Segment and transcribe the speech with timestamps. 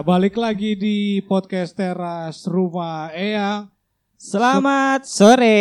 [0.00, 3.68] Ya balik lagi di podcast teras rumah Eyang.
[4.16, 5.60] Selamat sore.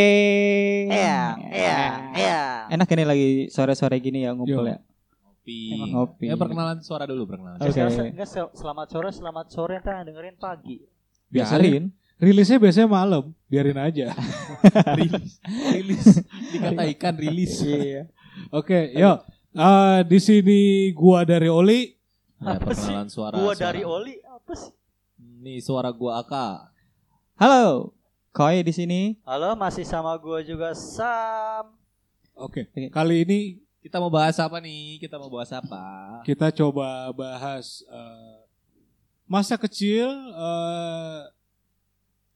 [0.87, 1.79] Iya, iya,
[2.15, 2.41] iya.
[2.71, 4.71] Enak ini lagi sore-sore gini ya ngumpul Yo.
[4.71, 4.79] ya.
[5.27, 5.59] Ngopi.
[5.75, 6.25] Emang ngopi.
[6.31, 7.59] Ya perkenalan suara dulu perkenalan.
[7.59, 7.83] Oke.
[8.15, 10.87] Enggak, sel- selamat sore, selamat sore kan dengerin pagi.
[11.27, 11.91] Biarin.
[12.15, 14.15] Rilisnya biasanya malam, biarin aja.
[15.03, 15.43] rilis.
[15.67, 16.05] Rilis.
[16.55, 17.59] Dikata ikan rilis.
[17.59, 18.07] Iya.
[18.55, 19.19] Oke, yuk.
[19.51, 20.59] Eh, di sini
[20.95, 21.99] gua dari Oli.
[22.39, 22.87] Nah, Apa sih?
[22.87, 23.35] perkenalan suara.
[23.35, 23.59] Gua suara.
[23.67, 24.15] dari Oli
[24.49, 24.73] apa sih?
[25.45, 26.73] Nih suara gua Aka.
[27.37, 27.93] Halo.
[28.33, 29.13] Koi di sini.
[29.21, 31.69] Halo, masih sama gua juga Sam.
[32.33, 32.89] Oke, Oke.
[32.89, 33.39] kali ini
[33.77, 34.97] Kita mau bahas apa nih?
[35.05, 36.25] Kita mau bahas apa?
[36.25, 38.37] kita coba bahas eh,
[39.29, 41.19] masa kecil eh,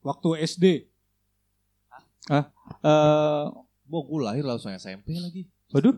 [0.06, 0.66] waktu SD.
[2.30, 2.46] Eh,
[3.90, 5.50] Wah, gua lahir langsung SMP lagi.
[5.74, 5.98] waduh.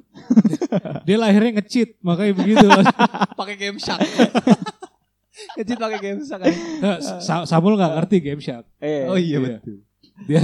[1.06, 2.68] Dia lahirnya ngecit, makanya begitu.
[3.44, 4.00] pakai game shark.
[5.56, 6.44] Kecil pakai game shark.
[6.44, 6.56] Eh,
[7.20, 8.66] Sa- Samuel nggak ngerti Game Shark.
[8.78, 9.08] Eh.
[9.08, 9.58] Oh iya Iya.
[9.58, 9.78] betul.
[10.26, 10.42] Dia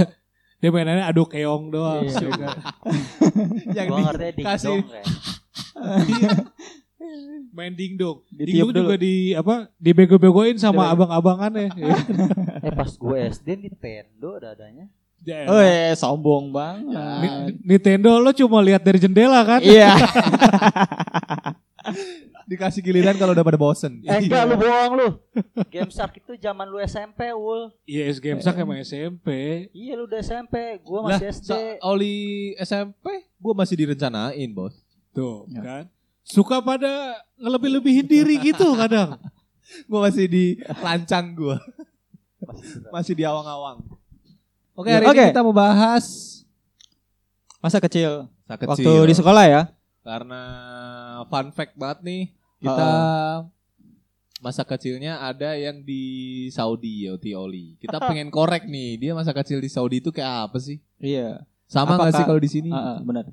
[0.56, 2.02] dia mainannya adu keong doang.
[2.02, 2.18] Iya.
[2.22, 2.56] ya kan?
[3.68, 5.06] Yang Gua ngerti dikasih dingdong kayak.
[7.52, 8.18] Main dingdong.
[8.26, 9.68] Ditiup Dingdong juga di apa?
[9.76, 10.92] Dibego-begoin sama Dibego.
[11.04, 11.68] abang-abangannya.
[11.74, 11.96] Ya.
[12.64, 14.88] Eh pas gua SD Nintendo dadanya.
[15.22, 16.98] Ya, Oh, eh, sombong banget.
[17.20, 19.60] Ni- Nintendo lo cuma lihat dari jendela kan?
[19.60, 19.94] Iya.
[22.50, 24.02] dikasih giliran kalau udah pada bosen.
[24.02, 25.08] Eh enggak lu bohong lu.
[25.68, 27.70] Game Shark itu zaman lu SMP, Ul.
[27.84, 29.28] Iya, yes, Game Shark emang SMP.
[29.70, 31.46] Iya lu udah SMP, gua Lah, masih SD.
[31.46, 32.16] sa- Oli
[32.58, 33.06] SMP,
[33.36, 34.74] gua masih direncanain, Bos.
[35.10, 35.60] Tuh, Ya.
[35.60, 35.84] kan?
[36.22, 36.90] Suka pada
[37.36, 39.18] ngelebih-lebihin diri gitu kadang.
[39.86, 40.44] Gua masih di
[40.76, 41.56] lancang gua.
[42.90, 43.86] Masih di awang-awang.
[44.72, 45.14] Oke, Ya, hari oke.
[45.16, 46.04] ini kita mau bahas
[47.58, 48.26] Masa kecil.
[48.42, 49.06] masa Waktu kecil.
[49.06, 49.62] di sekolah ya.
[50.02, 50.42] Karena
[51.26, 52.22] fun fact banget nih,
[52.58, 52.90] kita
[54.42, 56.02] masa kecilnya ada yang di
[56.50, 57.78] Saudi ya, Oli.
[57.78, 60.82] Kita pengen korek nih, dia masa kecil di Saudi itu kayak apa sih?
[60.98, 61.46] Iya.
[61.70, 62.70] Sama nggak sih kalau di sini?
[62.74, 63.30] Ah, benar.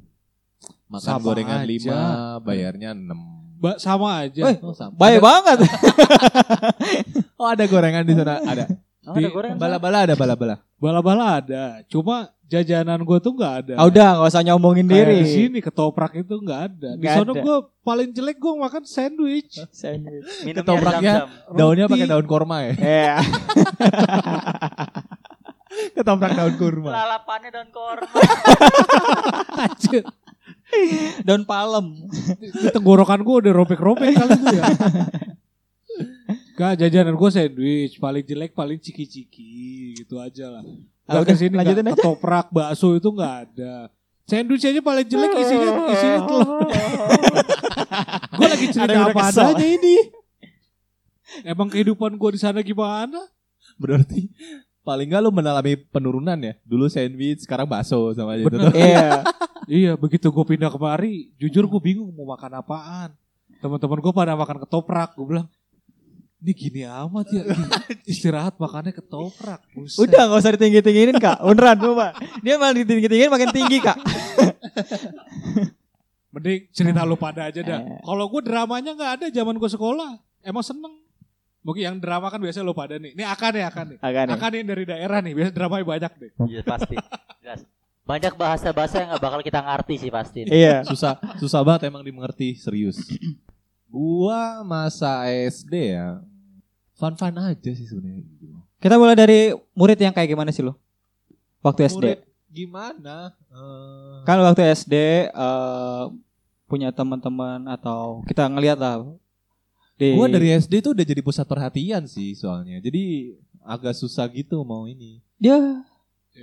[0.90, 2.40] Makan Sama gorengan aja.
[2.40, 3.60] 5, bayarnya 6.
[3.60, 4.42] Ba- sama aja.
[4.64, 4.94] Oh, sama.
[4.96, 5.58] Baik banget.
[7.40, 8.68] Oh, ada gorengan di sana, ada.
[9.08, 10.56] Oh, ada Di- goreng Bala-bala ada bala-bala.
[10.76, 11.64] Bala-bala ada.
[11.88, 13.74] Cuma jajanan gue tuh nggak ada.
[13.78, 15.18] Ah, udah, nggak usah nyombongin Kayak diri.
[15.22, 16.90] di sini ketoprak itu nggak ada.
[16.98, 19.62] Di sana gue paling jelek gue makan sandwich.
[19.80, 20.26] Sandwich.
[20.44, 21.30] minum ketopraknya.
[21.54, 22.74] Daunnya pakai daun korma ya.
[22.74, 23.16] Iya.
[25.70, 26.90] Ketoprak daun kurma.
[26.92, 28.10] Lalapannya daun korma.
[31.26, 31.98] Daun palem.
[32.74, 34.66] Tenggorokan gue udah robek-robek kali itu ya.
[36.54, 40.66] Gak jajanan gue sandwich paling jelek paling ciki-ciki gitu aja lah.
[41.10, 43.90] Ah, Gak udah, ke sini lanjutin gak, ketoprak bakso itu nggak ada.
[44.30, 46.46] Sandwich aja paling jelek isinya isinya telur.
[48.38, 49.96] gue lagi Ada cerita udah apa adanya ini.
[51.42, 53.18] Emang kehidupan gue di sana gimana?
[53.82, 54.30] Berarti
[54.86, 56.54] paling nggak lu mengalami penurunan ya.
[56.62, 58.46] Dulu sandwich, sekarang bakso sama aja.
[58.46, 58.70] Bener.
[58.78, 59.10] Iya.
[59.70, 63.14] Iya, begitu gue pindah kemari, jujur gue bingung mau makan apaan.
[63.62, 65.46] Teman-teman gue pada makan ketoprak, gue bilang,
[66.40, 67.44] ini gini amat ya,
[68.08, 69.60] istirahat makannya ketoprak.
[69.76, 70.08] Buset.
[70.08, 71.44] Udah nggak usah ditinggi-tinggiin kak.
[71.44, 72.16] Beneran coba.
[72.40, 74.00] Dia malah ditinggi-tinggiin makin tinggi kak.
[76.34, 77.84] Mending cerita lu pada aja dah.
[77.84, 78.00] Eh.
[78.06, 80.96] Kalau gue dramanya nggak ada zaman gue sekolah, emang seneng.
[81.60, 83.12] Mungkin yang drama kan biasa lu pada nih.
[83.20, 83.98] Ini akan ya akan nih.
[84.00, 84.32] Nih.
[84.32, 86.32] Akan nih dari daerah nih, biasa dramanya banyak deh.
[86.48, 86.96] Iya pasti.
[87.44, 87.68] Jelas.
[88.08, 90.40] Banyak bahasa-bahasa yang gak bakal kita ngerti sih pasti.
[90.48, 90.88] Iya.
[90.88, 93.04] susah susah banget emang dimengerti serius.
[93.90, 96.22] Gua masa SD ya
[96.94, 98.22] fun fun aja sih sebenarnya.
[98.78, 99.40] Kita mulai dari
[99.74, 100.78] murid yang kayak gimana sih lo?
[101.60, 101.96] Waktu SD.
[101.98, 102.20] Murid
[102.50, 103.34] gimana?
[103.48, 104.94] Eh, Kan waktu SD
[105.28, 106.04] eh,
[106.66, 109.02] punya teman-teman atau kita ngelihat lah.
[109.96, 112.80] Di, Gua dari SD tuh udah jadi pusat perhatian sih soalnya.
[112.80, 115.20] Jadi agak susah gitu mau ini.
[115.36, 115.56] dia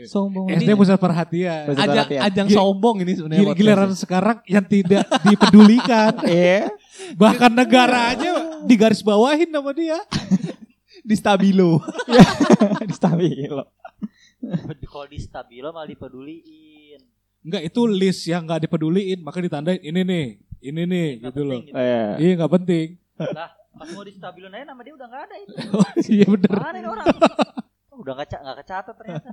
[0.09, 0.49] sombong.
[0.51, 1.69] SD pusat perhatian.
[1.69, 2.21] Pusat Ajang, perhatian.
[2.27, 3.55] ajang Gil- sombong ini sebenarnya.
[3.55, 6.13] Giliran sekarang yang tidak dipedulikan.
[6.27, 6.69] Iya.
[7.15, 8.31] Bahkan negara aja
[8.65, 9.99] digaris bawahin sama dia.
[11.09, 11.79] di stabilo.
[12.89, 13.63] Di stabilo.
[14.87, 16.99] Kalau di stabilo malah dipeduliin.
[17.47, 20.27] Enggak itu list yang nggak dipeduliin maka ditandain ini nih,
[20.61, 21.59] ini nih Nggak gitu loh.
[21.63, 21.75] gitu.
[21.79, 22.05] Iya.
[22.19, 22.87] Iya nggak penting.
[23.17, 25.53] Lah, pas mau di stabilo aja nama dia udah gak ada itu.
[26.21, 26.51] Iya bener.
[26.59, 27.07] Mana ini orang?
[27.95, 29.31] Oh, udah gak, gak kecatat ternyata.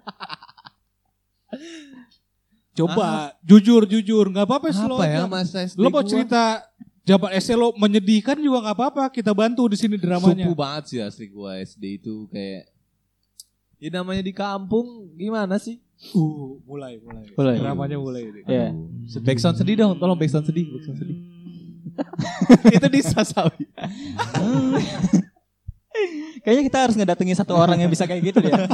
[2.74, 4.98] Coba jujur jujur nggak apa-apa slow.
[4.98, 6.10] Apa ya SD Lo mau gua?
[6.10, 6.73] cerita
[7.04, 9.04] jabat SD lo menyedihkan juga nggak apa-apa.
[9.12, 10.48] Kita bantu di sini dramanya.
[10.48, 12.72] Supu banget sih asli gua SD itu kayak
[13.84, 15.76] Ya namanya di kampung gimana sih?
[16.16, 17.28] Uh, mulai mulai.
[17.36, 17.56] Mulai.
[17.60, 18.24] Dramanya mulai.
[18.48, 18.72] Iya.
[18.72, 19.20] Aduh.
[19.28, 21.18] Backsound sedih dong, tolong backsound sedih, backsound sedih.
[22.80, 23.68] itu di Sasawi.
[26.48, 28.56] Kayaknya kita harus ngedatengin satu orang yang bisa kayak gitu ya.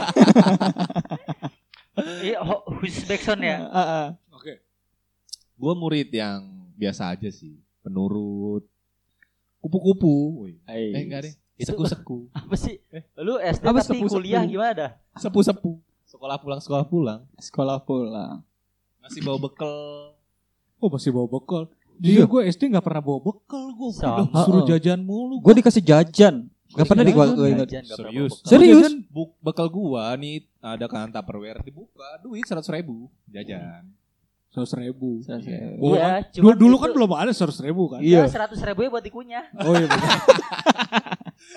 [2.23, 3.59] Iya, ho- khusus backsound ya.
[3.59, 4.07] Heeh.
[4.31, 4.53] Oke.
[5.59, 6.47] Gue murid yang
[6.79, 7.59] biasa aja sih.
[7.81, 8.63] Penurut.
[9.59, 10.43] Kupu-kupu.
[10.43, 10.53] Woi.
[10.65, 11.33] Eh enggak deh.
[11.59, 12.31] Itu- Seku-seku.
[12.39, 12.79] Apa sih?
[13.19, 14.15] Lu SD Apa tapi sepu-sepu?
[14.23, 14.91] kuliah gimana dah?
[15.19, 15.83] Sepu-sepu.
[16.07, 17.19] Sekolah pulang, sekolah pulang.
[17.37, 18.41] Sekolah pulang.
[19.03, 19.75] Masih bawa bekal.
[20.79, 21.67] Oh masih bawa bekal.
[21.99, 22.23] Iya.
[22.25, 23.91] Gue SD gak pernah bawa bekal gue.
[23.91, 24.31] Sama.
[24.47, 25.43] Suruh jajan mulu.
[25.43, 26.47] Gue dikasih jajan.
[26.69, 27.25] Gak pernah di gua
[27.81, 28.45] Serius?
[28.45, 28.93] Serius?
[29.09, 33.89] Buk, bekal gua nih ada kan Tupperware dibuka duit seratus ribu jajan.
[34.49, 35.21] Seratus ribu.
[35.21, 37.99] Oh, Iya, Dulu, cuman dulu itu- kan belum ada seratus ribu kan?
[38.01, 38.27] Iya, Iya.
[38.27, 39.45] seratus ribu buat dikunyah.
[39.59, 39.87] Oh iya.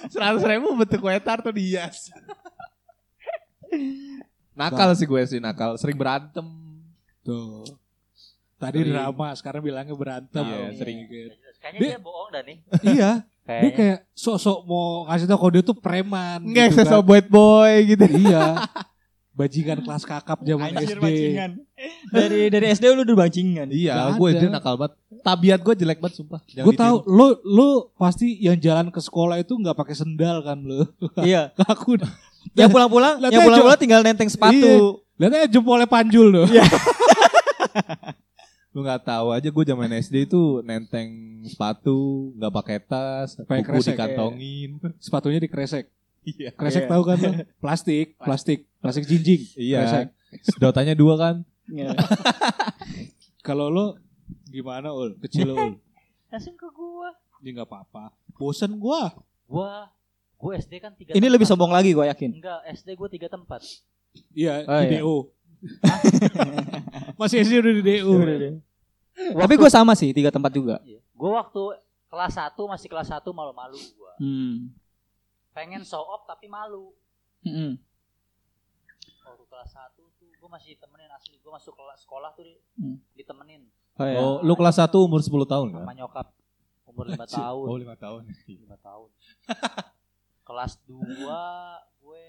[0.09, 2.12] Seratus ribu bentuk kue tart tuh dihias.
[4.53, 6.44] nakal sih gue sih nakal, sering berantem.
[7.23, 7.65] Tuh.
[8.56, 8.94] Tadi Sering.
[8.94, 10.44] drama, sekarang bilangnya berantem.
[10.44, 10.99] Iya, sering.
[11.59, 12.56] Kayaknya Dia- dia bohong dah nih.
[12.85, 13.11] iya.
[13.43, 13.71] Dia Kayaknya.
[13.75, 16.39] kayak sok-sok mau ngasih tau kalau dia tuh preman.
[16.44, 16.87] Enggak gitu kan.
[16.87, 18.05] sosok boy boy gitu.
[18.21, 18.44] iya.
[19.32, 21.00] Bajingan kelas kakap zaman Anjir SD.
[21.00, 21.50] bajingan.
[22.08, 23.69] Dari dari SD lu udah bajingan.
[23.69, 24.93] Iya, gue itu nakal banget.
[25.20, 26.40] Tabiat gue jelek banget sumpah.
[26.44, 30.58] Jangan Gue tahu lu lu pasti yang jalan ke sekolah itu nggak pakai sendal kan
[30.58, 30.84] lu.
[31.19, 31.49] Iya.
[31.73, 31.96] Aku
[32.52, 35.00] Yang pulang-pulang, yang pulang-pulang tinggal nenteng sepatu.
[35.17, 36.46] lihat aja jempolnya panjul tuh.
[38.73, 41.08] Lu nggak tahu aja gue zaman SD itu nenteng
[41.44, 44.81] sepatu, nggak pakai tas, buku kresek, dikantongin.
[44.96, 45.93] Sepatunya dikresek.
[46.25, 46.50] Iya.
[46.50, 46.90] Kresek Iya.
[46.90, 47.31] tahu kan lu?
[47.61, 49.43] Plastik, plastik, plastik jinjing.
[49.55, 50.11] Iya.
[50.43, 51.34] Sedotannya dua kan.
[51.64, 51.94] Iya.
[53.46, 53.87] Kalau lu
[54.46, 55.14] gimana ul?
[55.19, 55.79] Kecil ul.
[56.32, 57.14] Langsung ke gua.
[57.40, 58.11] Ini nggak apa-apa.
[58.34, 59.14] Bosen gua.
[59.46, 59.87] Gua
[60.34, 61.34] gua SD kan tiga Ini tempat.
[61.34, 62.31] lebih sombong lagi gue yakin.
[62.34, 63.62] Enggak, SD gua tiga tempat.
[64.34, 65.00] Iya, Oh, di iya.
[65.00, 65.17] DO.
[67.20, 68.12] Masih SD udah di DO.
[69.38, 70.82] Tapi gue sama sih, tiga tempat juga.
[70.82, 70.99] Iya.
[71.14, 74.12] Gua waktu kelas 1 masih kelas 1 malu-malu gua.
[74.19, 74.75] Hmm.
[75.52, 76.90] Pengen show off tapi malu.
[77.43, 77.79] Waktu
[79.62, 81.38] kelas 1 tuh gua masih ditemenin asli.
[81.38, 82.99] Gua masuk kelas sekolah tuh di, Hmm.
[83.14, 83.62] ditemenin
[83.93, 84.19] Oh, iya.
[84.19, 85.85] Oh, lu kelas 1 umur 10 tahun kan?
[85.85, 86.26] sama nyokap.
[86.82, 87.64] Umur 5 tahun.
[87.64, 88.23] Oh, 5 tahun.
[88.49, 89.09] 5 tahun.
[90.43, 90.99] kelas 2
[92.00, 92.26] gue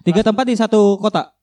[0.00, 1.34] Tiga tempat di satu kota.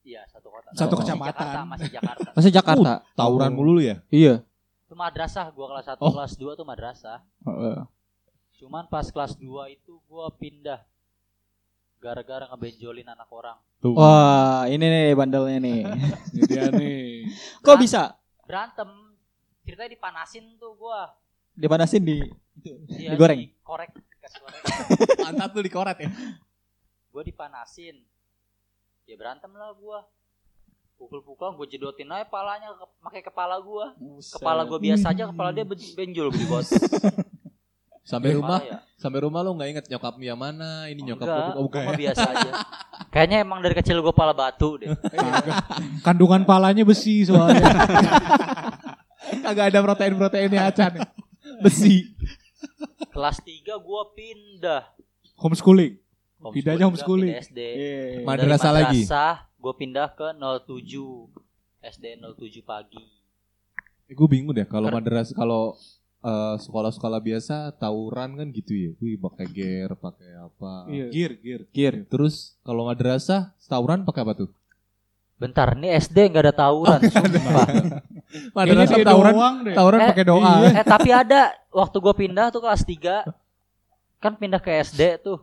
[0.00, 0.70] iya satu kota.
[0.70, 1.28] Satu Masih kecamatan.
[1.34, 2.28] Jakarta, masih Jakarta.
[2.36, 2.92] Masih Jakarta.
[3.12, 3.98] Tawuran mulu lu ya?
[4.08, 4.46] Iya.
[4.86, 6.12] Itu madrasah gua kelas 1, Oh.
[6.12, 7.18] kelas 2 tuh madrasah.
[7.42, 7.78] Heeh.
[8.54, 10.80] Cuman pas kelas 2 itu gua pindah
[12.00, 13.60] gara-gara ngebenjolin anak orang.
[13.78, 13.92] Tuh.
[13.92, 15.80] Wah, ini nih bandelnya nih.
[16.32, 17.28] Ini dia nih.
[17.64, 18.88] Kok bisa Berantem.
[19.62, 21.12] Ceritanya dipanasin tuh gua.
[21.52, 22.24] dipanasin di
[22.90, 23.52] Iya, Digoreng?
[23.60, 24.60] Korek kasih korek.
[25.24, 26.10] Pantat lu dikoret ya?
[27.08, 28.00] Gua dipanasin.
[29.04, 30.08] Ya berantem lah gua.
[30.96, 33.96] Pukul-pukul gue jedotin aja palanya pakai kepala gua.
[34.20, 36.68] Kepala gua biasa aja, kepala dia ben- benjol beli bos.
[38.10, 38.82] Sampai rumah, ya?
[38.98, 40.90] sampai rumah lu nggak inget nyokap yang mana?
[40.90, 41.62] Ini nyokap Enggak, lu.
[41.62, 41.94] Oh, ya?
[41.94, 42.50] biasa aja.
[43.14, 44.90] Kayaknya emang dari kecil gue pala batu deh.
[46.02, 47.62] Kandungan palanya besi soalnya.
[49.46, 51.06] Kagak ada protein-proteinnya acan.
[51.62, 52.10] Besi.
[53.14, 54.90] Kelas 3 gue pindah.
[55.38, 55.94] Homeschooling.
[56.50, 57.30] Pindahnya Homeschooling, homeschooling.
[57.30, 57.58] pindah SD.
[57.62, 58.26] Iya.
[58.26, 59.02] Madrasah lagi.
[59.06, 61.30] Madrasah gue pindah ke 07.
[61.80, 63.04] SD 07 pagi.
[64.10, 65.78] Eh, gue bingung deh kalau madrasah kalau
[66.20, 68.90] eh, sekolah-sekolah biasa tawuran kan gitu ya.
[68.98, 70.86] Wih pakai gear, pakai apa.
[70.86, 71.06] Iya.
[71.08, 71.60] Gear, gear.
[71.70, 71.94] Gear.
[72.06, 74.50] Terus kalau madrasah tawuran pakai apa tuh?
[75.40, 77.00] Bentar, ini SD nggak ada tawuran.
[77.00, 77.68] sumpah.
[78.56, 79.74] Madrasah dia tawuran doang deh.
[79.74, 80.52] tawuran Eh, pakai doa.
[80.70, 81.40] eh tapi ada
[81.72, 83.26] waktu gue pindah tuh kelas 3
[84.20, 85.40] kan pindah ke SD tuh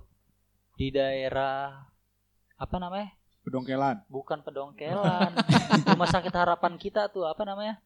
[0.77, 1.83] di daerah
[2.55, 3.09] apa namanya?
[3.41, 4.05] Pedongkelan.
[4.07, 5.31] Bukan pedongkelan.
[5.89, 7.81] Rumah sakit harapan kita tuh apa namanya?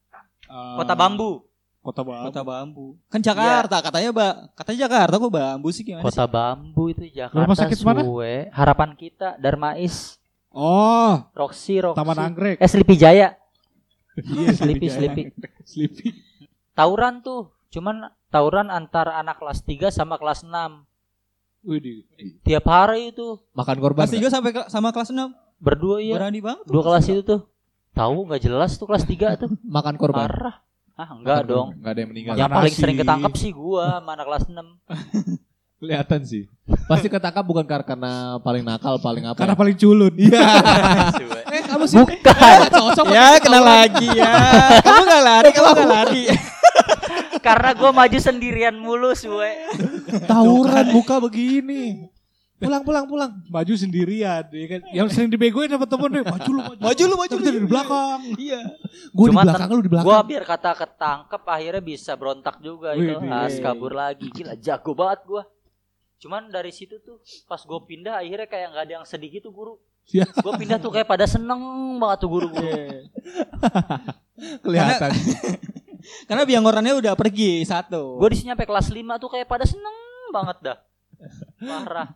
[0.46, 1.48] Eh, Kota Bambu.
[1.82, 2.26] Kota Bambu.
[2.30, 2.86] Kota bambu.
[3.10, 4.34] Kan Jakarta katanya, Mbak.
[4.54, 7.42] Katanya Jakarta kok bambu sih gimana Kota Bambu itu Jakarta.
[7.42, 8.02] Rumah sakit mana?
[8.06, 8.36] Suwe.
[8.54, 10.22] Harapan kita Darmais,
[10.52, 11.98] Oh, Roxy, Roxy.
[11.98, 12.58] Taman Anggrek.
[12.60, 13.34] Eh Sleepy Jaya.
[14.12, 14.96] Iya, Sleepy, Jaya.
[15.00, 15.24] Sleepy.
[15.72, 16.08] Sleepy.
[16.72, 17.56] Tawuran tuh.
[17.72, 20.52] Cuman tawuran antara anak kelas 3 sama kelas 6.
[21.64, 22.04] Widih.
[22.44, 24.04] Tiap hari itu Makan korban.
[24.04, 25.32] Kelas 3 sampai ke- sama kelas 6.
[25.58, 26.20] berdua iya.
[26.20, 26.68] Berani banget.
[26.68, 27.42] Dua kelas itu tuh.
[27.94, 29.50] Tahu nggak jelas tuh kelas 3 tuh.
[29.80, 30.28] Makan korban.
[30.28, 30.56] Parah.
[31.02, 31.68] Ah, enggak dong.
[31.74, 31.80] korban.
[31.82, 32.34] Nggak ada yang meninggal.
[32.38, 34.54] Yang paling sering ketangkap sih gua sama anak kelas 6.
[35.82, 36.44] Kelihatan sih.
[36.86, 39.34] Pasti ketangkap bukan kar- karena paling nakal, paling apa.
[39.34, 40.14] Karena paling culun.
[40.14, 40.46] Iya.
[41.58, 42.58] eh kamu sih Bukan.
[42.70, 44.30] cocok Ya, kenal lagi ya.
[44.86, 46.24] Kamu gak lari, kamu gak lari.
[47.42, 49.58] Karena gua maju sendirian mulu, suwe.
[50.30, 52.11] tawuran muka begini.
[52.62, 53.32] Pulang pulang pulang.
[53.50, 54.46] Maju sendirian.
[54.54, 54.82] Ya kan?
[54.94, 56.22] Yang sering dibegoin sama temen deh.
[56.22, 56.82] Maju lu, maju.
[56.86, 57.48] Maju lu, maju Tapi lu.
[57.50, 58.20] dari belakang.
[58.38, 58.62] Iya.
[59.10, 60.08] Gue di Cuman belakang lu di belakang.
[60.14, 63.18] Gua biar kata ketangkep akhirnya bisa berontak juga itu.
[63.18, 63.66] Wih, As wih.
[63.66, 64.30] kabur lagi.
[64.30, 65.44] Gila jago banget gua.
[66.22, 67.18] Cuman dari situ tuh
[67.50, 69.82] pas gue pindah akhirnya kayak nggak ada yang sedih gitu guru.
[70.14, 70.30] Ya.
[70.30, 71.62] Gue pindah tuh kayak pada seneng
[71.98, 72.70] banget tuh guru-guru.
[74.66, 75.10] Kelihatan.
[76.30, 78.22] Karena biangkorannya udah pergi satu.
[78.22, 79.98] Gue di sini sampai kelas 5 tuh kayak pada seneng
[80.30, 80.78] banget dah.
[81.62, 82.10] Parah.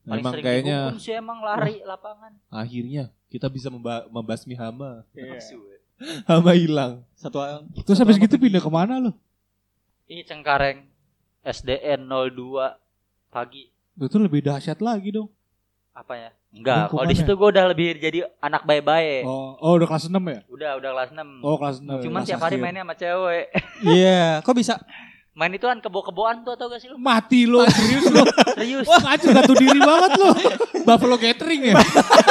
[0.00, 2.32] Paling Emang sering kayaknya sih emang lari lapangan.
[2.48, 5.04] akhirnya kita bisa memba- membasmi hama.
[5.12, 5.38] Iya.
[6.30, 7.04] Hama hilang.
[7.12, 7.44] Satu
[7.84, 9.12] Terus habis gitu pindah ke mana lo?
[10.08, 10.88] Ini Cengkareng
[11.44, 12.72] SDN 02
[13.28, 13.68] pagi.
[14.00, 15.28] Itu lebih dahsyat lagi dong.
[15.92, 16.30] Apa ya?
[16.50, 19.22] Enggak, kalau di situ gue udah lebih jadi anak baik-baik.
[19.22, 20.40] Oh, oh udah kelas 6 ya?
[20.50, 21.46] Udah, udah kelas 6.
[21.46, 22.04] Oh kelas 6.
[22.08, 23.44] Cuman tiap hari mainnya sama cewek.
[23.86, 24.74] Iya, kok bisa?
[25.40, 27.00] Main itu kan kebo-keboan tuh atau gak sih lu?
[27.00, 28.28] Mati lo, serius lo.
[28.60, 28.84] Serius.
[28.84, 30.30] Wah ngaco gatuh diri banget lo.
[30.86, 31.80] Buffalo Gathering ya?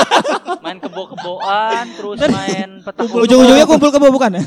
[0.63, 3.25] Main kebo-keboan, terus main petak umpet.
[3.25, 4.43] Ujung-ujungnya kumpul kebo bukan ya?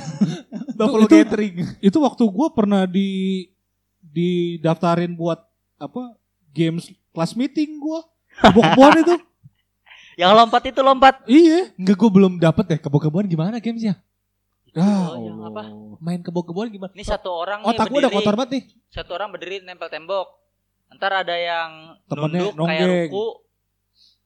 [0.78, 1.54] Buffalo itu- Gathering.
[1.82, 3.10] Itu waktu gue pernah di
[3.98, 5.42] didaftarin buat
[5.74, 6.14] apa
[6.54, 7.98] games class meeting gue.
[8.38, 9.14] Kebok-keboan itu.
[10.14, 11.14] Yang lompat itu lompat.
[11.26, 11.74] Iya.
[11.74, 12.78] Enggak, gue belum dapet deh.
[12.78, 13.98] Kebo-keboan gimana gamesnya?
[14.72, 15.62] Ah, Oh, yang apa?
[15.98, 16.90] Main kebo-keboan gimana?
[16.90, 18.16] Ini satu orang nih Otak gue udah berdiri.
[18.18, 18.64] kotor banget nih.
[18.88, 20.26] Satu orang berdiri nempel tembok.
[20.90, 21.70] Ntar ada yang
[22.04, 22.90] Temennya nunduk kayak nonggeng.
[23.06, 23.26] ruku.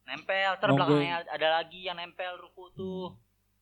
[0.04, 0.86] Nempel, ntar Nonggeng.
[0.88, 3.04] belakangnya ada lagi yang nempel ruku tuh.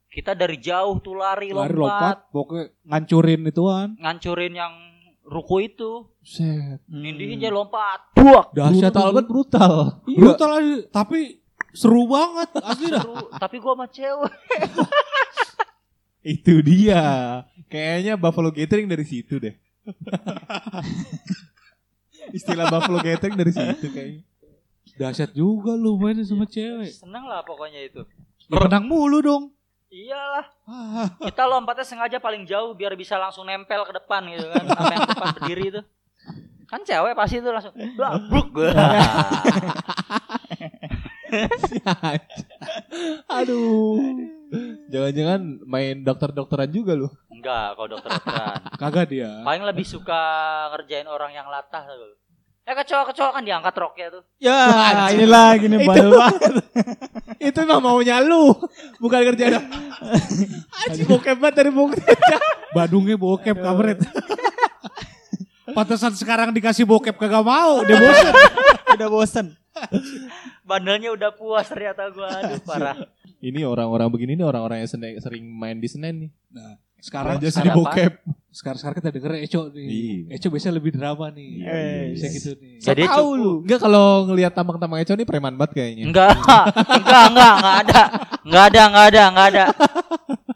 [0.07, 3.88] Kita dari jauh tuh lari, lari lompat, lompat, pokoknya ngancurin ituan.
[3.97, 4.75] ngancurin yang
[5.25, 5.93] ruku itu.
[6.21, 6.85] Set.
[6.87, 8.12] Nindihin dia lompat.
[8.14, 8.53] Buak.
[8.53, 10.05] Dahsyat banget, brutal.
[10.07, 11.41] Brutal aja, tapi
[11.73, 13.00] seru banget asli dah.
[13.00, 13.17] Seru.
[13.35, 14.33] Tapi gua sama cewek.
[16.25, 17.04] Itu dia.
[17.69, 19.52] Kayaknya Buffalo Gathering dari situ deh.
[22.37, 24.25] Istilah Buffalo Gathering dari situ kayaknya.
[24.95, 26.97] Dahsyat juga lu main sama cewek.
[26.97, 28.09] Seneng lah pokoknya itu.
[28.49, 29.52] Ya, menang mulu dong.
[29.90, 30.47] Iyalah.
[30.66, 34.66] Ah, Kita lompatnya sengaja paling jauh biar bisa langsung nempel ke depan gitu kan.
[34.71, 35.81] Sama yang depan berdiri itu.
[36.64, 38.25] Kan cewek pasti itu langsung blak
[43.38, 43.99] Aduh.
[44.89, 47.09] Jangan-jangan main dokter-dokteran juga lu.
[47.33, 48.59] Enggak, kalau dokter-dokteran.
[48.81, 49.31] kagak dia.
[49.43, 50.23] Paling lebih suka
[50.75, 52.17] ngerjain orang yang latah tuh.
[52.65, 54.23] Eh kecoa-kecoa kan diangkat roknya tuh.
[54.41, 54.57] Ya,
[55.13, 56.53] inilah gini bandel banget.
[57.53, 58.57] Itu mah maunya lu.
[59.05, 59.69] Bukan kerjaan.
[60.89, 62.01] Aji bokep banget dari bokep.
[62.73, 64.01] Badungnya bokep kabaret.
[65.77, 68.33] Pantesan sekarang dikasih bokep kagak mau, dia bosan.
[68.97, 69.47] Udah bosen.
[70.65, 72.33] Bandelnya udah puas ternyata gua.
[72.33, 72.97] Aduh parah.
[73.45, 76.31] Ini orang-orang begini nih orang-orang yang sene- sering main di Senen nih.
[76.49, 77.77] Nah, sekarang Aja apa?
[77.77, 78.13] bokep.
[78.49, 79.85] sekarang sekarang kita denger Eco nih.
[79.85, 80.17] Iya.
[80.33, 81.51] Eco biasanya lebih drama nih.
[81.59, 81.75] Iya,
[82.09, 82.33] Bisa iya.
[82.33, 82.75] gitu nih.
[82.79, 83.37] Jadi Tahu cukup.
[83.37, 83.53] lu.
[83.61, 86.05] Enggak kalau ngelihat tampang-tampang Eco nih preman banget kayaknya.
[86.07, 86.65] Enggak, enggak,
[87.29, 88.03] enggak, enggak ada.
[88.41, 89.65] Enggak ada, enggak ada, enggak ada.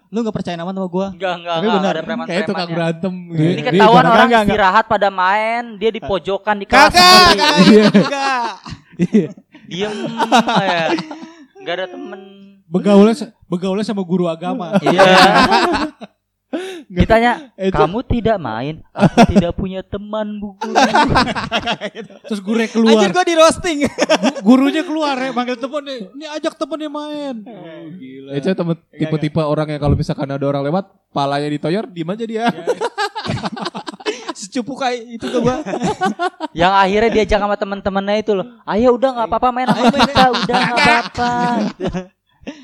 [0.08, 1.06] Lu gak percaya nama sama gua?
[1.12, 3.14] Enggak, enggak, Tapi enggak, ada preman Kayak tukang berantem.
[3.28, 3.36] Iya.
[3.36, 4.54] Ini Dia- ketahuan Enggak, orang enggak, enggak.
[4.56, 7.28] istirahat pada main, dia di pojokan di kelas Kakak.
[7.68, 7.84] Iya.
[7.92, 8.50] Enggak.
[9.68, 9.94] Diem
[10.64, 10.84] ya.
[11.60, 12.20] Enggak ada temen.
[12.68, 14.76] Begaulnya begaulnya sama guru agama.
[14.84, 15.02] Iya.
[16.88, 18.80] Ditanya, Eco, kamu tidak main?
[18.96, 20.72] Aku tidak punya teman, Bu Guru.
[22.32, 23.78] Terus guru Anjir keluar, gua di roasting.
[24.40, 26.08] gurunya keluar ya manggil temennya.
[26.16, 27.44] Ini ajak temennya main.
[27.44, 28.30] Oh, gila.
[28.32, 32.44] Eco temen tipe-tipe orang yang kalau misalkan ada orang lewat, palanya ditoyor, diem aja dia.
[34.40, 35.60] Secupu kayak itu ke gua.
[36.56, 38.48] Yang akhirnya diajak sama teman-temannya itu loh.
[38.64, 41.32] Ayo udah nggak apa-apa main sama kita, udah nggak apa-apa.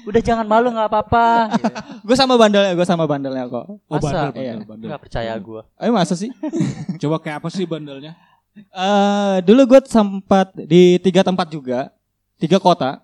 [0.04, 1.26] Udah jangan malu nggak apa-apa.
[1.52, 1.72] Gitu.
[2.04, 3.64] Gua sama bandelnya, gua sama bandelnya kok.
[3.66, 4.20] Oh, bandel, Masa?
[4.30, 4.54] bandel, Iya.
[4.64, 4.88] bandel.
[4.90, 5.60] Nggak percaya gua.
[5.76, 6.30] Ayo masa sih?
[7.00, 8.12] Coba kayak apa sih bandelnya?
[8.54, 11.90] Eh dulu gue sempat di tiga tempat juga,
[12.38, 13.02] tiga kota.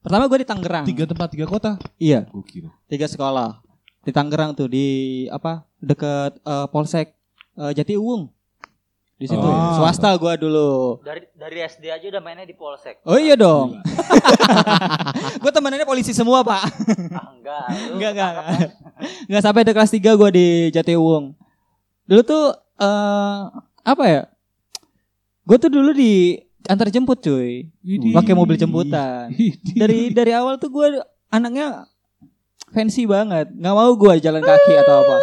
[0.00, 0.84] Pertama gue di Tangerang.
[0.84, 1.76] Tiga tempat, tiga kota.
[1.96, 2.68] Iya, Gokil.
[2.84, 3.60] tiga sekolah
[4.00, 4.86] di Tangerang tuh di
[5.28, 7.12] apa deket eh, Polsek
[7.56, 8.32] eh, Jati Uwung.
[9.20, 9.76] Di situ Oh.
[9.76, 10.96] swasta gue dulu.
[11.04, 13.04] Dari dari SD aja udah mainnya di polsek.
[13.04, 13.76] Oh iya dong.
[15.44, 16.64] gue temenannya polisi semua pak.
[17.12, 17.64] Ah enggak.
[17.68, 18.30] lu Enggak enggak.
[18.32, 18.70] enggak.
[19.28, 21.36] Enggak sampai di kelas 3 gue di Jati Uwung.
[22.08, 22.44] Dulu tuh
[22.80, 23.40] eh
[23.84, 24.22] apa ya?
[25.44, 27.68] Gue tuh dulu di antar jemput cuy.
[28.16, 29.36] Pakai mobil jemputan.
[29.80, 30.96] Dari dari awal tuh gue
[31.28, 31.84] anaknya
[32.72, 33.52] fancy banget.
[33.52, 35.16] Nggak mau gue jalan kaki atau apa.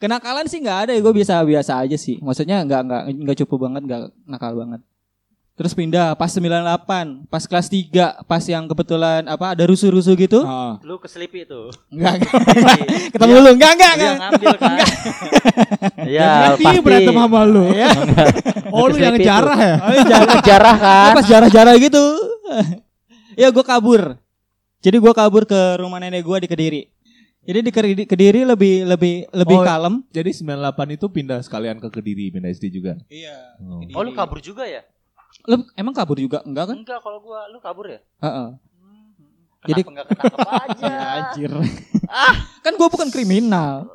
[0.00, 2.16] Kenakalan sih nggak ada ya, gue biasa biasa aja sih.
[2.18, 4.80] Maksudnya nggak nggak nggak cupu banget, nggak nakal banget.
[5.52, 10.40] Terus pindah pas 98, pas kelas 3, pas yang kebetulan apa ada rusuh-rusuh gitu.
[10.40, 10.80] Ah.
[10.80, 11.68] Lu keselipi tuh.
[11.92, 13.12] Enggak, Iya.
[13.12, 13.50] ketemu lu.
[13.52, 14.14] Enggak, enggak, enggak.
[14.16, 14.76] ngambil kan.
[16.00, 16.80] Iya, Berarti pasti.
[16.80, 17.64] berantem sama lu.
[17.70, 17.90] Ya,
[18.72, 19.76] Oh lu yang jarah ya?
[20.02, 21.12] Jarah, jarah kan.
[21.12, 22.04] pas jarah-jarah gitu.
[23.44, 24.16] ya gue kabur.
[24.80, 26.82] Jadi gue kabur ke rumah nenek gue di Kediri.
[27.40, 29.94] Jadi di Kediri, Kediri lebih lebih lebih Oh, kalem.
[30.08, 30.60] Jadi 98
[30.92, 33.00] itu pindah sekalian ke Kediri, pindah SD juga.
[33.08, 33.56] Iya.
[33.58, 33.80] Oh.
[33.80, 34.84] Oh lu kabur juga ya?
[35.46, 36.76] Lu emang kabur juga enggak kan?
[36.76, 38.00] Enggak kalau gua lu kabur ya?
[38.20, 38.48] Heeh.
[38.76, 39.08] Hmm.
[39.62, 40.84] Jadi- Kenapa nggak ketangkep aja?
[40.84, 41.50] Ya, anjir.
[42.60, 43.88] kan gua bukan kriminal.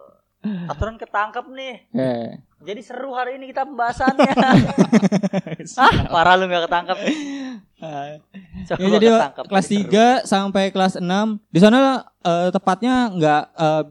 [0.72, 1.76] Aturan ketangkep nih.
[1.92, 2.30] Eh.
[2.66, 4.34] Jadi seru hari ini kita pembahasannya.
[5.86, 6.98] ah, parah lu nggak ketangkep.
[8.66, 10.24] Coba Ya, jadi ketangkep, kelas seru.
[10.24, 11.06] 3 sampai kelas 6
[11.52, 11.78] di sana
[12.20, 13.84] eh, tepatnya nggak eh,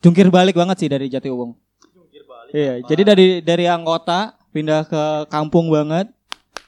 [0.00, 1.58] jungkir balik banget sih dari Jatiwung.
[2.46, 6.06] Iya, jadi dari dari anggota pindah ke kampung banget.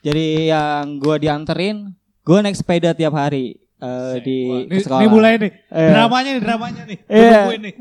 [0.02, 5.00] Jadi yang gua dianterin, gua naik sepeda tiap hari eh, di Ini, sekolah.
[5.00, 5.52] ini mulai nih.
[5.70, 5.90] Iya.
[5.94, 6.98] Dramanya nih, dramanya nih.
[6.98, 7.30] Gua Iya.
[7.38, 7.74] nungguin nih.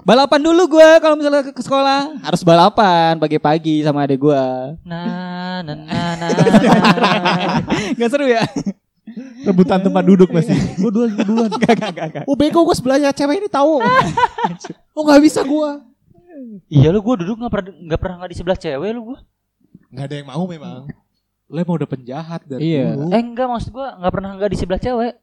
[0.00, 4.74] Balapan dulu gua kalau misalnya ke, ke sekolah harus balapan pagi-pagi sama adik gua.
[4.80, 7.60] Nah, nah, nah, nah, nah.
[7.94, 8.40] Gak seru ya?
[9.44, 10.56] Rebutan tempat duduk masih.
[10.78, 11.50] Gue duluan, gue duluan.
[11.52, 12.24] Gak, gak, gak, gak.
[12.24, 13.80] Oh bego gue sebelahnya cewek ini tahu.
[14.96, 15.70] oh nggak bisa gue.
[16.72, 19.18] Iya lu gua duduk nggak pernah nggak pernah nggak di sebelah cewek lu gua.
[19.92, 20.80] Nggak ada yang mau memang.
[21.50, 22.94] Lo emang udah penjahat dari Iya.
[22.96, 23.06] dulu.
[23.12, 25.14] Eh enggak maksud gua nggak pernah nggak di sebelah cewek.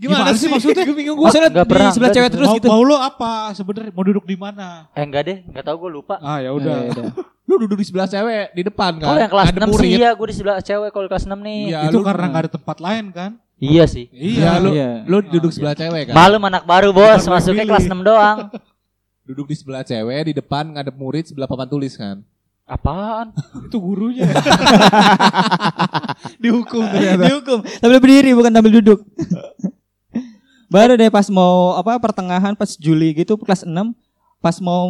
[0.00, 0.82] Gimana sih maksudnya?
[0.82, 1.26] Gue bingung gue.
[1.28, 2.66] Maksudnya di pernah, sebelah cewek di- terus mau, gitu.
[2.66, 3.92] mau lo apa sebenarnya?
[3.92, 4.88] Mau duduk di mana?
[4.90, 6.14] Eh enggak deh, enggak tahu gua lupa.
[6.18, 6.76] Ah ya Ya, udah.
[6.78, 7.04] ya udah.
[7.50, 9.06] Lu duduk di sebelah cewek di depan kan.
[9.06, 11.60] Kalau yang kelas Ada 6 sih iya gua di sebelah cewek kalau kelas 6 nih.
[11.68, 13.30] Iya, itu lu- karena nggak ada tempat lain kan?
[13.56, 14.06] Iya sih.
[14.10, 14.90] Iya, lu Iya.
[15.04, 16.14] lu duduk sebelah cewek kan.
[16.16, 17.70] Malum anak baru bos, Bukan masuknya pilih.
[17.70, 18.38] kelas 6 doang.
[19.28, 22.24] Duduk di sebelah cewek di depan ngadep murid sebelah papan tulis kan.
[22.64, 23.34] Apaan?
[23.66, 24.26] itu gurunya.
[26.36, 27.24] Dihukum ternyata.
[27.26, 27.58] Dihukum.
[27.76, 29.00] Sambil berdiri bukan sambil duduk.
[30.70, 33.74] Baru deh pas mau apa pertengahan pas Juli gitu kelas 6
[34.38, 34.86] pas mau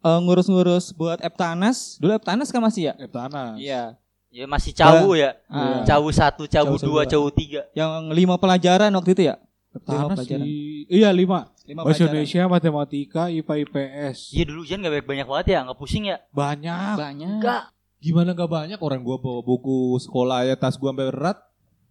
[0.00, 2.00] eh, ngurus-ngurus buat Eptanas.
[2.00, 2.94] Dulu Eptanas kan masih ya?
[2.98, 3.54] Eptana.
[3.60, 3.94] Iya.
[4.28, 5.40] Ya masih cawu ya.
[5.48, 7.02] Ah, Cawu 1, cawu Cawu 2, dua.
[7.08, 7.72] cawu 3.
[7.72, 9.40] Yang lima pelajaran waktu itu ya?
[9.72, 10.44] Eptana Lima pelajaran.
[10.44, 10.84] sih.
[10.88, 11.38] Iya lima.
[11.64, 12.04] Lima Bahasa.
[12.04, 14.18] Indonesia, matematika, IPA, IPS.
[14.32, 16.16] Iya dulu Jan gak banyak banget ya, gak pusing ya?
[16.32, 16.96] Banyak.
[16.96, 17.28] Banyak.
[17.40, 17.62] Enggak.
[17.98, 21.38] Gimana nggak banyak orang gua bawa buku sekolah ya tas gua sampai berat.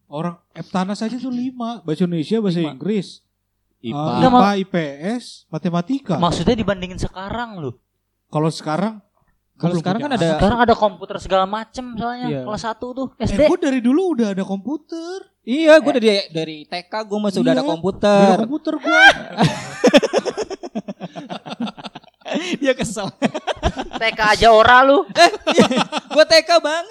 [0.08, 1.84] Orang Eptana saja tuh lima.
[1.84, 2.74] Bahasa Indonesia, bahasa Lima.
[2.74, 3.22] Inggris.
[3.80, 3.94] IPA.
[3.94, 6.14] Ah, Enggak, IPA, IPS, matematika.
[6.18, 7.74] Maksudnya dibandingin sekarang loh.
[8.28, 8.94] Kalau sekarang
[9.54, 10.32] Kalau gua sekarang kan ada-.
[10.36, 12.28] Sekarang ada komputer segala macem soalnya.
[12.28, 12.40] Iya.
[12.44, 13.42] Kelas 1 tuh, Eh, SD.
[13.44, 15.18] gue dari dulu udah ada komputer.
[15.42, 18.28] Iya, gue dari dari TK gue masih udah Iya, ada Udah komputer.
[18.28, 19.04] ada komputer gue.
[22.60, 23.08] Dia kesel.
[23.98, 25.04] TK aja ora lu.
[26.08, 26.86] gue TK bang.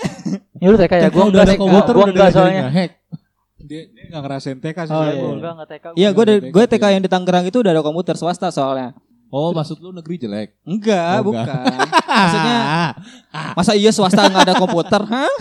[0.57, 1.53] Ya lu TK ya, gua enggak udah ada.
[1.53, 2.63] Gua, komputer gua udah enggak soalnya.
[2.67, 2.91] ngehack.
[3.67, 4.91] Dia, dia gak ngerasain TK sih.
[4.91, 5.21] Oh, saya, iya.
[5.21, 5.85] Gua enggak enggak TK.
[5.85, 5.95] gua.
[5.95, 8.95] Iya, gue gue TK yang di Tangerang itu udah ada komputer swasta soalnya.
[9.27, 10.55] Oh, maksud lu negeri jelek.
[10.63, 11.51] Enggak, Oh, enggak.
[11.51, 11.79] bukan.
[12.17, 12.59] Maksudnya
[13.59, 15.35] masa iya swasta nggak ada komputer, hah?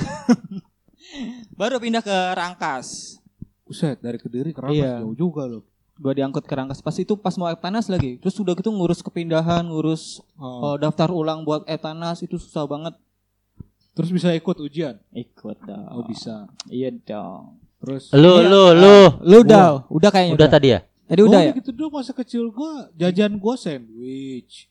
[1.56, 3.18] Baru pindah ke Rangkas.
[3.64, 4.94] Buset, dari Kediri ke Rangkas Iya.
[5.00, 5.64] jauh juga loh.
[5.96, 8.20] Gue diangkut ke Rangkas pas itu pas mau Eptanas lagi.
[8.20, 10.74] Terus udah gitu ngurus kepindahan, ngurus Oh.
[10.74, 12.94] eh, daftar ulang buat Eptanas itu susah banget.
[13.94, 15.00] Terus bisa ikut ujian?
[15.10, 15.88] Ikut dong.
[15.90, 16.52] Oh bisa.
[16.68, 17.64] Iya dong.
[17.86, 18.50] Terus Lu Iya.
[18.50, 18.98] lu lu.
[19.22, 20.34] Lu udah, udah kayaknya.
[20.34, 20.80] Udah tadi ya?
[21.06, 21.52] Tadi udah oh, ya?
[21.54, 24.68] gitu dong masa kecil gua jajan gua sandwich.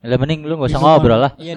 [0.00, 0.96] Lah mending lu enggak usah Minuman.
[0.96, 1.32] ngobrol lah.
[1.36, 1.54] Iya.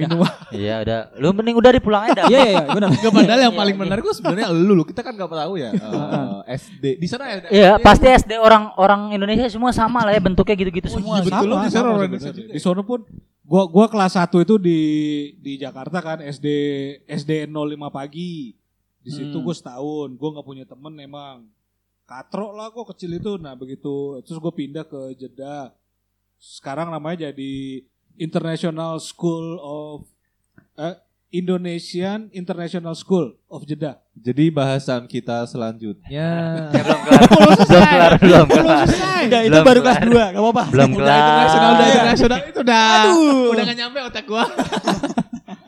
[0.51, 0.99] Iya udah.
[1.15, 2.25] Lu mending udah di pulang aja dah.
[2.27, 2.91] Iya iya iya, benar.
[2.91, 3.81] Padahal yang Iya, paling iya.
[3.87, 4.83] menarik gua sebenarnya lu lu.
[4.83, 5.71] Kita kan enggak tahu ya.
[6.47, 6.83] eh, SD.
[6.99, 10.87] Di sana ada Iya, pasti SD orang orang Indonesia semua sama lah ya bentuknya gitu-gitu
[10.87, 11.15] Oh, semua.
[11.19, 11.47] iya, betul.
[11.47, 12.99] lu di sana orang Indonesia Di sono pun
[13.43, 14.79] gua gua kelas 1 itu di
[15.39, 16.47] di Jakarta kan SD
[17.07, 17.55] SD 05
[17.89, 18.59] pagi.
[19.03, 19.43] Di situ Hmm.
[19.43, 21.37] gua setahun, gua nggak punya temen emang.
[22.03, 23.35] Katro lah gua kecil itu.
[23.35, 25.75] Nah, begitu terus gua pindah ke Jeddah.
[26.35, 27.83] Sekarang namanya jadi
[28.15, 30.07] International School of
[30.75, 30.95] eh,
[31.29, 33.97] Indonesian International School of Jeddah.
[34.13, 36.31] Jadi bahasan kita selanjutnya Ya,
[36.77, 37.23] belum kelar.
[37.25, 38.87] belum kelar, belum kelar.
[39.23, 39.97] Udah itu baru kelar.
[39.97, 40.63] kelas 2, enggak apa-apa.
[40.69, 41.95] Belum udah internasional udah kelar.
[41.95, 43.49] internasional itu udah Aduh.
[43.49, 44.43] udah gak nyampe otak gua.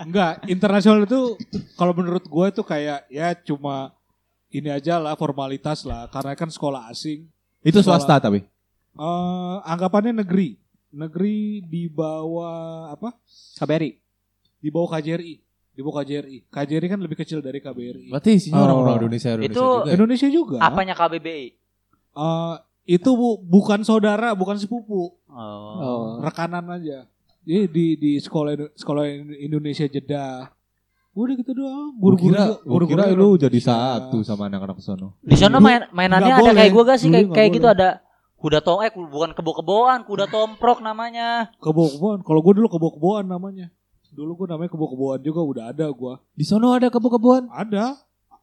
[0.06, 1.34] Enggak, internasional itu
[1.74, 3.92] kalau menurut gue itu kayak ya cuma
[4.48, 7.26] ini aja lah formalitas lah karena kan sekolah asing.
[7.60, 7.98] Itu Sekolah.
[8.00, 8.46] swasta tapi.
[8.96, 10.62] Eh anggapannya negeri.
[10.90, 13.12] Negeri di bawah apa?
[13.58, 13.92] KBRI.
[14.58, 15.36] Di bawah KJRI.
[15.76, 16.38] Di bawah KJRI.
[16.48, 18.08] KJRI kan lebih kecil dari KBRI.
[18.08, 18.66] Berarti isinya Oh.
[18.66, 19.84] orang-orang Indonesia Indonesia Itu- juga.
[19.84, 19.92] ya?
[19.92, 20.58] Indonesia juga.
[20.62, 21.48] Apanya KBBI?
[22.16, 22.56] Eh,
[22.88, 25.36] itu bu- bukan saudara, bukan sepupu, Oh.
[25.76, 26.04] Oh.
[26.24, 27.04] rekanan aja.
[27.46, 29.06] Jadi di di sekolah sekolah
[29.38, 30.50] Indonesia Jeddah.
[31.16, 31.96] Udah gitu doang.
[31.96, 35.16] Gua Guru-guru kira, gua guru-guru kira lu jadi satu sama anak-anak sono.
[35.24, 36.60] Di sana Dulu- main mainannya ada boleh.
[36.60, 37.90] kayak gua gak sih kayak kayak gitu ada
[38.36, 41.56] kuda tom eh bukan kebo-keboan, kuda tomprok namanya.
[41.64, 42.20] Kebo-keboan.
[42.20, 43.72] Kalau gue dulu kebo-keboan namanya.
[44.12, 46.14] Dulu gue namanya kebo-keboan juga udah ada gue.
[46.36, 47.48] Di sono ada kebun-kebun.
[47.48, 47.96] Ada.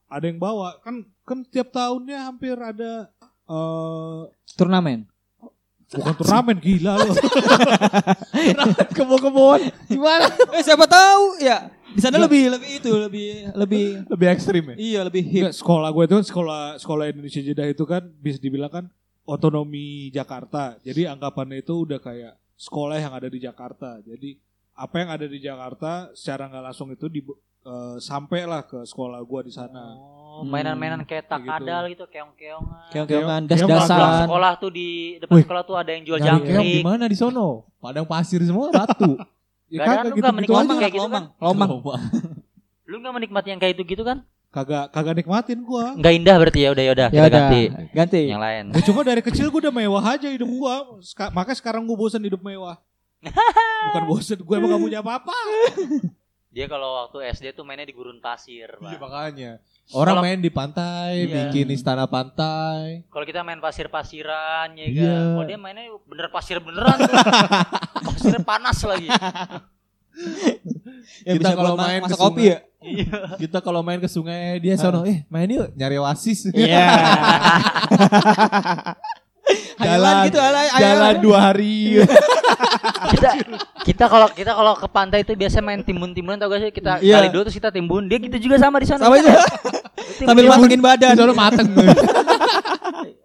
[0.08, 0.80] Ada yang bawa.
[0.80, 3.12] Kan kan tiap tahunnya hampir ada
[3.46, 4.20] eh
[4.56, 5.11] Turnamen.
[5.92, 7.12] Bukan turnamen gila lo.
[8.96, 9.60] Kebun-kebun.
[9.88, 10.26] Gimana?
[10.56, 11.68] Eh siapa tahu ya.
[11.92, 14.76] Di sana lebih lebih itu lebih lebih Lebih ekstrim ya?
[14.80, 15.44] iya lebih hip.
[15.44, 18.84] Enggak, sekolah gue itu kan sekolah sekolah Indonesia Jeddah itu kan bisa dibilang kan
[19.28, 20.80] otonomi Jakarta.
[20.80, 24.00] Jadi anggapannya itu udah kayak sekolah yang ada di Jakarta.
[24.00, 24.40] Jadi
[24.72, 27.20] apa yang ada di Jakarta secara nggak langsung itu di
[27.62, 29.82] eh, sampailah ke sekolah gue di sana.
[30.32, 31.52] Oh, mainan-mainan kayak Kayak gitu.
[31.52, 32.88] takadal gitu, keong-keongan.
[32.88, 34.24] Keong-keongan, Keong- Pulang das-dasan.
[34.24, 36.80] sekolah tuh di depan Wih, sekolah tuh ada yang jual keong jangkrik.
[36.80, 37.48] gimana di sono?
[37.78, 39.12] Padang pasir semua batu.
[39.72, 41.24] Gak ada, lu gak menikmati kayak gitu kan?
[41.38, 41.70] Lomang.
[42.88, 44.20] Lu gak menikmati yang kayak itu gitu kan?
[44.48, 45.84] Kagak kagak nikmatin gue.
[45.96, 48.20] Nggak indah berarti ya udah yaudah Ya kita udah, ganti ganti.
[48.26, 48.64] yang lain.
[48.68, 50.74] Ya cuma dari kecil gue udah mewah aja hidup gue.
[51.02, 52.76] Ska- makanya sekarang gue bosan hidup mewah.
[53.88, 55.32] Bukan bosan, gue emang gak punya apa-apa.
[56.52, 59.50] Dia kalau waktu SD tuh mainnya di gurun pasir, Iya makanya.
[59.90, 61.48] Orang Kalau- main di pantai, Iya.
[61.48, 63.02] bikin istana pantai.
[63.08, 64.92] Kalau kita main pasir-pasiran ya kan.
[64.92, 65.16] Iya.
[65.32, 67.08] Kalau dia mainnya bener pasir beneran tuh.
[68.06, 69.08] Pasirnya panas lagi.
[71.24, 72.58] Ya, Kita kalau main ke masak kopi ya.
[72.78, 73.18] Iya.
[73.40, 76.52] Kita kalau main ke sungai, dia sono, eh main yuk nyari oasis.
[76.52, 76.84] Iya.
[79.74, 82.00] Hayalan gitu alay jalan dua hari.
[83.12, 83.28] kita
[83.82, 87.18] kita kalau kita kalau ke pantai itu biasa main timbun-timbunan tau gak sih kita Iya.
[87.18, 89.18] kali dua terus kita timbun dia gitu juga sama di sana Sama.
[89.18, 91.14] Timbun- Sambil matengin Di badan.
[91.14, 91.66] sono mateng.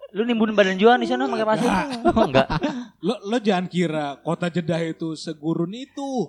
[0.09, 1.69] lu nimbun badan juga di sana pakai pasir
[2.07, 2.47] oh enggak
[2.99, 6.25] Lo, lo jangan kira kota Jeddah itu segurun itu.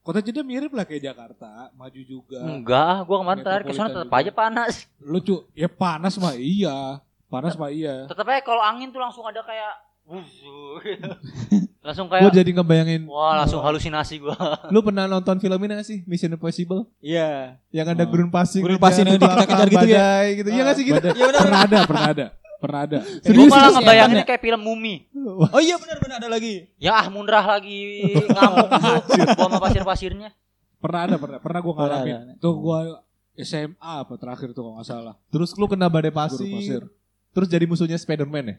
[0.00, 2.40] Kota Jeddah mirip lah kayak Jakarta, maju juga.
[2.40, 6.96] enggak gua kemarin terakhir ke sana tetap aja panas Lo cu, ya panas mah iya,
[7.28, 8.08] panas mah iya.
[8.08, 10.80] tetap aja kalau angin tuh langsung ada kayak wuzu.
[11.84, 14.36] langsung Gue kayak jadi ngebayangin, wah langsung halusinasi gua
[14.72, 15.98] lu pernah nonton film ini gak sih?
[16.04, 16.88] Mission Impossible?
[16.98, 17.60] Iya.
[17.68, 18.08] Yang ada Oh.
[18.08, 18.60] gurun pasir.
[18.60, 20.08] Gurun ngejar pasir yang di belakang dikejar-kejar gitu ya?
[20.32, 20.48] gitu.
[20.48, 20.98] Iya gak sih gitu?
[21.00, 21.40] Benar.
[21.44, 22.26] pernah ada, pernah ada,
[22.58, 22.98] pernah ada.
[23.04, 24.94] gua Serius, malah serius, ngebayanginnya ya, kayak film mumi
[25.54, 26.54] Oh iya benar benar ada lagi.
[26.76, 27.78] ya ah mundrah lagi
[28.32, 28.98] ngamuk tuh gua
[29.36, 30.30] sama pasir-pasirnya
[30.78, 32.38] Pernah ada, pernah, pernah gue Pernah ngalamin.
[32.38, 32.78] Tuh gue
[33.38, 35.14] SMA apa terakhir tuh kalau nggak salah.
[35.30, 36.46] Terus lu kena badai Gurun pasir.
[36.54, 36.82] pasir.
[37.38, 38.56] Terus jadi musuhnya Spiderman ya?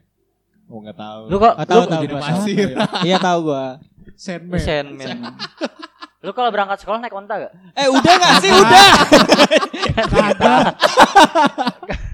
[0.72, 1.22] Oh gak tahu.
[1.28, 2.68] lu kok Ah, tahu lu tahu jadi pasir.
[3.12, 3.84] Iya tahu gua.
[4.16, 4.56] Sandman.
[4.56, 5.18] Sandman.
[6.24, 7.52] Lu kalau berangkat sekolah naik onta gak?
[7.76, 8.92] Eh udah gak sih udah.